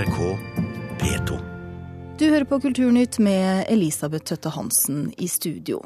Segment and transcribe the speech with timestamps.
[0.00, 0.38] NRK
[1.00, 1.38] P2.
[2.18, 5.82] Du hører på Kulturnytt med Elisabeth Tøtte Hansen i studio.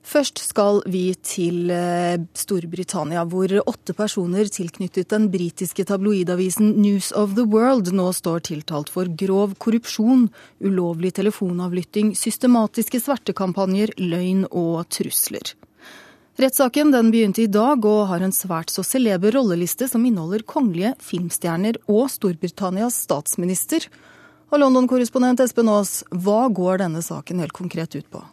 [0.00, 7.34] Først skal vi til eh, Storbritannia, hvor åtte personer tilknyttet den britiske tabloidavisen News of
[7.36, 10.30] the World nå står tiltalt for grov korrupsjon,
[10.64, 15.52] ulovlig telefonavlytting, systematiske svertekampanjer, løgn og trusler.
[16.40, 20.94] Rettssaken den begynte i dag og har en svært så celeber rolleliste som inneholder kongelige,
[21.04, 23.84] filmstjerner og Storbritannias statsminister.
[24.48, 28.24] Og London-korrespondent Espen Aas, hva går denne saken helt konkret ut på?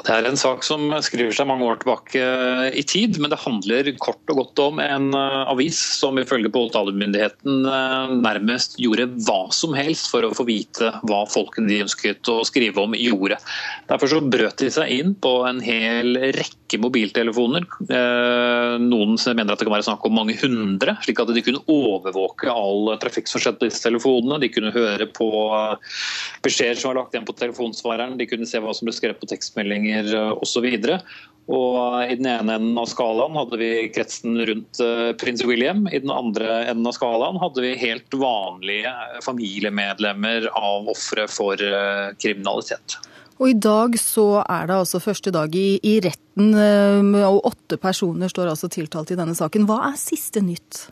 [0.00, 2.20] Det er en sak som skriver seg mange år tilbake
[2.72, 7.66] i tid, men det handler kort og godt om en eh, avis som ifølge påtalemyndigheten
[7.68, 12.38] eh, nærmest gjorde hva som helst for å få vite hva folkene de ønsket å
[12.48, 13.36] skrive om, gjorde.
[13.90, 17.68] Derfor så brøt de seg inn på en hel rekke mobiltelefoner.
[17.84, 21.64] Eh, noen mener at det kan være snakk om mange hundre, slik at de kunne
[21.68, 24.40] overvåke all trafikk som skjedde på disse telefonene.
[24.40, 25.28] De kunne høre på
[26.42, 29.28] beskjeder som var lagt igjen på telefonsvareren, de kunne se hva som ble skrevet på
[29.28, 30.66] tekstmeldinger eh, osv.
[31.52, 35.84] Og I den ene enden av skalaen hadde vi kretsen rundt eh, prins William.
[35.90, 38.92] I den andre enden av skalaen hadde vi helt vanlige
[39.26, 42.98] familiemedlemmer av ofre for eh, kriminalitet.
[43.42, 46.52] Og I dag så er det altså første dag i, i retten,
[47.26, 49.64] og åtte personer står altså tiltalt i denne saken.
[49.66, 50.84] Hva er siste nytt?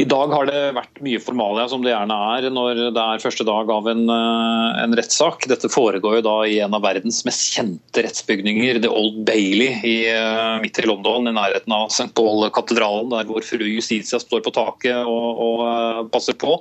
[0.00, 3.44] I dag har det vært mye formalia, som det gjerne er når det er første
[3.46, 5.46] dag av en, eh, en rettssak.
[5.50, 9.96] Dette foregår jo da i en av verdens mest kjente rettsbygninger, The Old Bailey i,
[10.08, 12.12] eh, midt i London, i nærheten av St.
[12.14, 16.58] Paul-katedralen, der hvor fru Justitia står på taket og, og eh, passer på.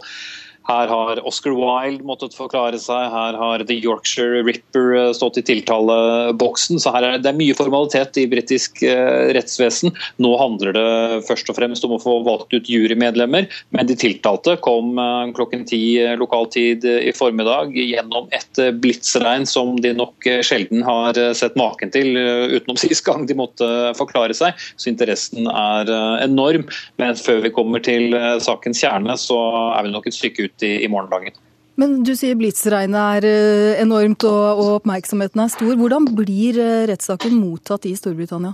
[0.70, 5.44] Her har Oscar Wilde måttet forklare seg, her har The Yorkshire Ripper eh, stått i
[5.48, 6.78] tiltaleboksen.
[6.82, 9.96] Så her er det mye formalitet i britisk eh, rettsvesen.
[10.22, 10.86] Nå handler det
[11.26, 15.66] først og fremst om å få valgt ut jurymedlemmer, men de tiltalte kom eh, klokken
[15.70, 15.82] ti
[16.22, 22.14] lokal tid i formiddag gjennom et blitsregn som de nok sjelden har sett maken til,
[22.54, 24.54] utenom sist gang de måtte forklare seg.
[24.78, 25.90] Så interessen er
[26.22, 26.68] enorm.
[27.02, 28.14] Men før vi kommer til
[28.44, 29.40] sakens kjerne, så
[29.74, 31.40] er vi nok et stykke ut ut i, i morgendagen.
[31.80, 35.72] Men du sier blitsregnet er eh, enormt og, og, oppmerksomheten er stor.
[35.80, 38.54] Hvordan blir eh, rettssaken mottatt i Storbritannia?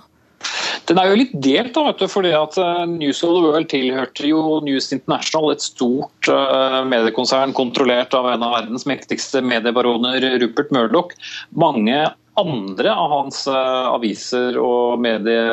[0.88, 3.68] Den er jo litt delt, da, vet du, fordi at eh, News of the World
[3.74, 6.30] tilhørte jo News International, et stort
[6.88, 11.18] mediekonsern kontrollert av en av verdens mektigste mediebaroner, Rupert Murdoch.
[11.58, 12.06] Mange
[12.38, 15.46] andre av hans uh, aviser og medie-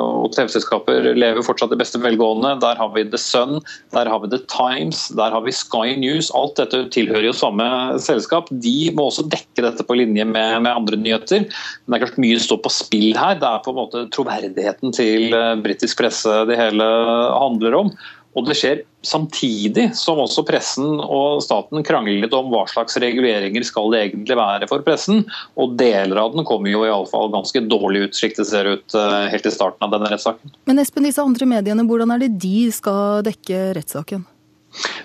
[0.00, 2.54] og TV-selskaper lever fortsatt i beste velgående.
[2.62, 3.60] Der har vi The Sun,
[3.92, 6.30] der har vi The Times, der har vi Sky News.
[6.38, 7.66] Alt dette tilhører jo samme
[8.02, 8.48] selskap.
[8.64, 11.44] De må også dekke dette på linje med, med andre nyheter.
[11.84, 13.36] Men det er klart mye står på spill her.
[13.42, 16.88] Det er på en måte troverdigheten til uh, britisk presse det hele
[17.36, 17.94] handler om.
[18.32, 23.66] Og det skjer samtidig som også pressen og staten krangler litt om hva slags reguleringer
[23.66, 25.24] skal det egentlig være for pressen.
[25.60, 29.18] Og deler av den kommer jo iallfall ganske dårlig ut, slik det ser ut eh,
[29.32, 30.54] helt i starten av denne rettssaken.
[30.70, 34.24] Men Espen, disse andre mediene, hvordan er det de skal dekke rettssaken?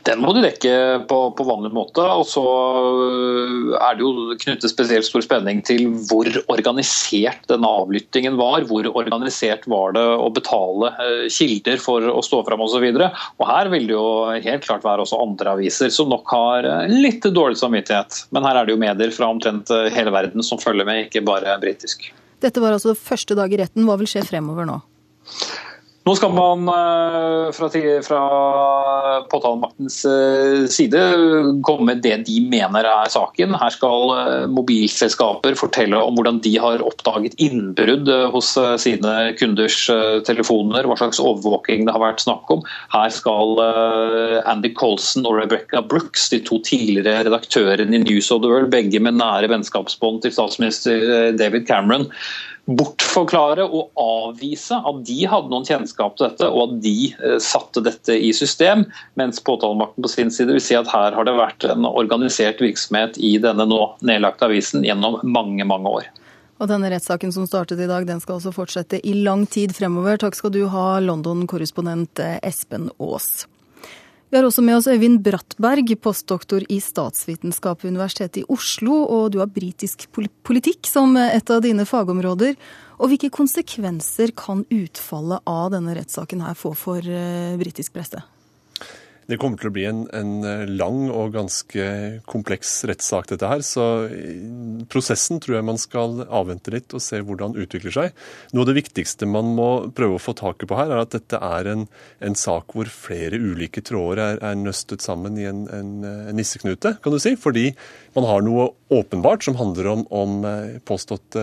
[0.07, 0.73] Den må du dekke
[1.09, 2.03] på, på, vanlig måte.
[2.03, 8.37] og Så øh, er det jo knyttet spesielt stor spenning til hvor organisert denne avlyttingen
[8.39, 8.63] var.
[8.69, 12.87] Hvor organisert var det å betale øh, kilder for å stå fram osv.
[12.87, 14.07] Her vil det jo
[14.47, 18.23] helt klart være også andre aviser som nok har øh, litt dårlig samvittighet.
[18.31, 21.57] Men her er det jo medier fra omtrent hele verden som følger med, ikke bare
[21.61, 22.09] britisk.
[22.43, 23.87] Dette var altså første dag i retten.
[23.87, 24.77] Hva vil skje fremover nå?
[26.07, 27.67] Nå skal man eh, fra,
[28.05, 28.19] fra
[29.27, 31.01] påtalemaktens eh, side
[31.67, 33.57] komme med det de mener er saken.
[33.59, 39.81] Her skal eh, mobilselskaper fortelle om hvordan de har oppdaget innbrudd hos sine kunders
[40.27, 42.63] telefoner, hva slags overvåking det har vært snakk om.
[42.93, 43.59] Her skal
[44.47, 49.01] Andy Colson og Rebecca Brooks, de to tidligere redaktørene i News of the World, begge
[49.03, 52.07] med nære vennskapsbånd til statsminister David Cameron,
[52.67, 57.83] bortforklare og avvise at de hadde noen kjennskap til dette, og at de eh, satte
[57.85, 58.85] dette i system.
[59.19, 63.19] Mens påtalemakten på sin side vil si at her har det vært en organisert virksomhet
[63.23, 66.09] i denne nå nedlagte avisen gjennom mange, mange år.
[66.57, 70.17] Og denne rettssaken som startet i dag, den skal også fortsette i lang tid fremover.
[70.19, 73.45] Takk skal du ha, London-korrespondent eh, Espen Aas.
[74.27, 79.29] Vi har også med oss Øyvind Brattberg, postdoktor i statsvitenskap ved Universitetet i Oslo, og
[79.31, 82.57] du har britisk politikk som et av dine fagområder.
[82.99, 88.19] Og hvilke konsekvenser kan utfallet av denne rettssaken her få for uh, britisk presse?
[89.27, 91.87] Det kommer til å bli en, en, eh, lang og ganske
[92.31, 93.63] kompleks rettssak, dette her.
[93.65, 93.83] Så
[94.87, 98.23] prosessen tror jeg man skal avvente litt og se hvordan utvikler seg.
[98.55, 101.41] Noe av det viktigste man må prøve å få taket på her, er at dette
[101.43, 101.85] er en,
[102.23, 105.93] en sak hvor flere ulike tråder er, er nøstet sammen i en, en,
[106.37, 107.35] nisseknute, kan du si.
[107.35, 107.73] Fordi
[108.15, 111.35] man har noe åpenbart som handler om, om eh, påstått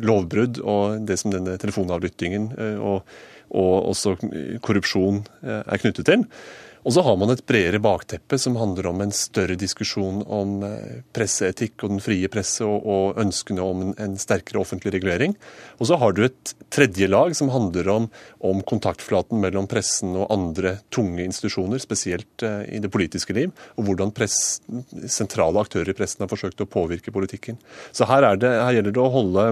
[0.00, 3.18] lovbrudd og det som denne telefonavlyttingen og,
[3.52, 4.16] og også
[4.64, 6.24] korrupsjon er knyttet til.
[6.86, 11.00] Og så har man et bredere bakteppe som handler om en større diskusjon om eh,
[11.16, 15.34] presseetikk og den frie presse, og, og ønskene om en, en, sterkere offentlig regulering.
[15.80, 18.06] Og så har du et tredje lag som handler om,
[18.46, 23.88] om kontaktflaten mellom pressen og andre tunge institusjoner, spesielt uh, i det politiske liv, og
[23.88, 24.60] hvordan press,
[25.10, 27.58] sentrale aktører i pressen har forsøkt å påvirke politikken.
[27.90, 29.48] Så her, det, her gjelder det å holde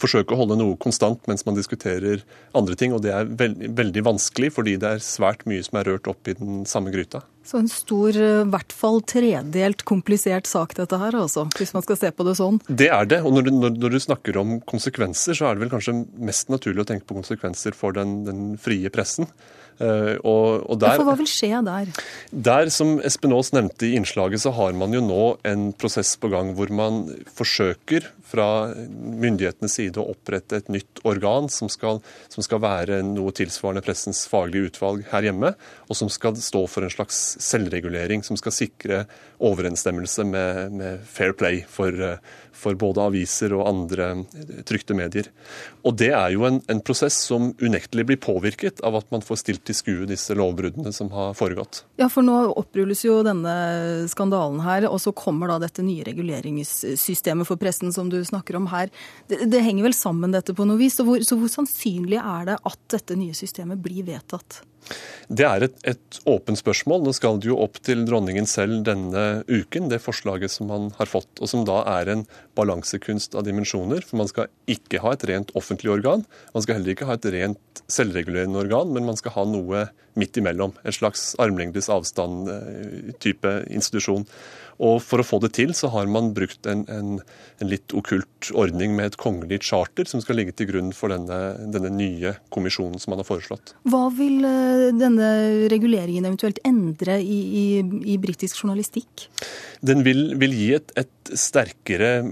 [0.00, 2.24] forsøke å holde noe konstant mens man diskuterer
[2.56, 2.94] andre ting.
[2.96, 6.30] Og det er veldig, veldig vanskelig, fordi det er svært mye som er rørt opp
[6.30, 7.22] i den samme gryta.
[7.46, 11.98] Så en stor, i hvert fall tredelt komplisert sak dette her, altså, hvis man skal
[11.98, 12.60] se på det sånn?
[12.68, 13.22] Det er det.
[13.24, 16.84] Og når du, når du, snakker om konsekvenser, så er det vel kanskje mest naturlig
[16.84, 19.28] å tenke på konsekvenser for den, den frie pressen.
[19.80, 21.88] Uh, og, og der, hva vil skje der?
[22.28, 26.28] Der, som Espen Aas nevnte i innslaget, så har man jo nå en prosess på
[26.28, 32.44] gang hvor man forsøker fra myndighetenes side å opprette et nytt organ som skal, som
[32.44, 35.54] skal være noe tilsvarende pressens faglige utvalg her hjemme,
[35.88, 39.04] og som skal stå for en slags selvregulering, som skal sikre
[39.40, 41.94] overensstemmelse med, med fair play for,
[42.52, 44.10] for, både aviser og andre
[44.68, 45.30] trykte medier.
[45.86, 49.40] Og Det er jo en, en prosess som unektelig blir påvirket av at man får
[49.42, 51.84] stilt til skue disse lovbruddene som har foregått.
[52.00, 53.54] Ja, for nå opprulles jo denne
[54.12, 58.68] skandalen her, og så kommer da dette nye reguleringssystemet for pressen som du snakker om
[58.72, 58.92] her.
[59.30, 60.98] Det, det henger vel sammen dette på noe vis.
[61.00, 64.62] Så hvor, så hvor sannsynlig er det at dette nye systemet blir vedtatt?
[65.30, 67.04] Det er et, et, åpent spørsmål.
[67.06, 71.06] Nå skal det jo opp til dronningen selv denne uken, det forslaget som han har
[71.06, 71.30] fått.
[71.38, 72.24] Og som da er en
[72.58, 74.02] balansekunst av dimensjoner.
[74.02, 76.26] For man skal ikke ha et rent offentlig organ.
[76.56, 79.86] Man skal heller ikke ha et rent selvregulerende organ, men man skal ha noe
[80.18, 80.74] midt imellom.
[80.82, 84.26] En slags armlengdes avstand-type eh, institusjon.
[84.80, 87.18] Og For å få det til så har man brukt en, en,
[87.60, 91.38] en litt okkult ordning med et kongelig charter som skal ligge til grunn for denne,
[91.68, 93.74] denne, nye kommisjonen som man har foreslått.
[93.90, 95.19] Hva vil eh, denne
[95.72, 97.64] reguleringen eventuelt endre i, i,
[98.14, 99.26] i britisk journalistikk?
[99.80, 102.24] Den vil, vil gi et, et, sterkere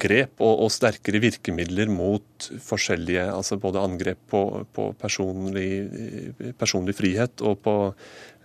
[0.00, 4.40] grep og, og, sterkere virkemidler mot forskjellige altså Både angrep på,
[4.72, 5.68] på personlig,
[6.56, 7.76] personlig frihet og på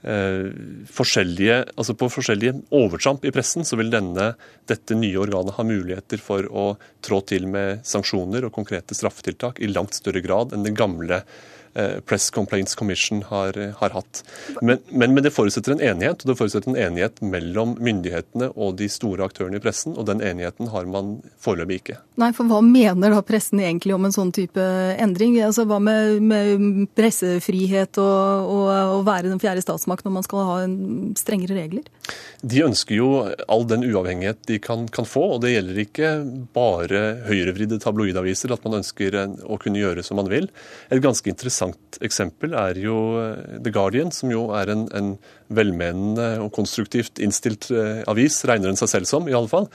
[0.03, 0.47] Eh,
[0.89, 4.31] forskjellige, altså på forskjellige overtramp i pressen, så vil denne,
[4.65, 6.63] dette nye organet ha muligheter for å
[7.05, 11.21] trå til med sanksjoner og konkrete straffetiltak i langt større grad enn det gamle
[12.05, 14.23] Press Complaints Commission har, har hatt.
[14.61, 18.75] Men, men, men, det forutsetter en enighet, og det forutsetter en enighet mellom myndighetene og
[18.81, 21.97] de store aktørene i pressen, og den enigheten har man foreløpig ikke.
[22.21, 24.61] Nei, for hva mener da pressen egentlig om en sånn type
[25.01, 25.37] endring?
[25.45, 30.47] Altså Hva med, med pressefrihet og, og, og være den fjerde statsmakt når man skal
[30.49, 30.57] ha
[31.19, 31.87] strengere regler?
[32.41, 33.09] De ønsker jo
[33.51, 36.11] all den uavhengighet de kan, kan få, og det gjelder ikke
[36.55, 40.49] bare høyrevridde tabloidaviser at man ønsker å kunne gjøre som man vil.
[40.91, 45.17] Et ganske interessant interessant eksempel er jo eh, The Guardian, som jo er en, en
[45.49, 49.69] velmenende og konstruktivt innstilt eh, avis, regner den seg selv som, i alle fall.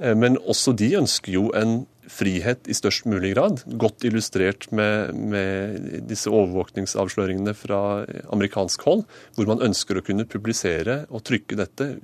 [0.00, 3.62] Eh, men også de ønsker jo en frihet i størst mulig grad.
[3.80, 8.02] Godt illustrert med, med, disse overvåkningsavsløringene fra
[8.34, 9.06] amerikansk hold,
[9.36, 11.94] hvor man ønsker å kunne publisere og trykke dette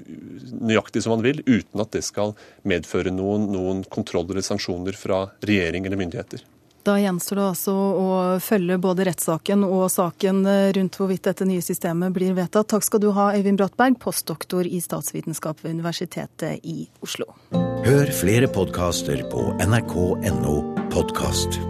[0.54, 2.32] nøyaktig som man vil, uten at det skal
[2.64, 6.46] medføre noen, noen kontroll eller sanksjoner fra regjering eller myndigheter.
[6.88, 10.40] Da gjenstår det altså å følge både rettssaken og saken
[10.78, 12.70] rundt hvorvidt dette nye systemet blir vedtatt.
[12.72, 17.28] Takk skal du ha, Øyvind Brattberg, postdoktor i statsvitenskap ved Universitetet i Oslo.
[17.84, 20.60] Hør flere podkaster på nrk.no
[20.94, 21.60] podkast.